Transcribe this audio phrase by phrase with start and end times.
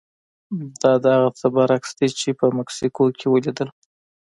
[0.81, 3.69] دا د هغه څه برعکس دي چې په مکسیکو کې ولیدل.